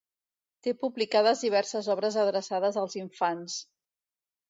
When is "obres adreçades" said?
1.97-2.83